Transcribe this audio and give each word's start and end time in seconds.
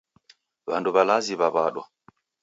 W'andu 0.67 0.89
w'alazi 0.95 1.33
w'aw'adwa. 1.39 1.83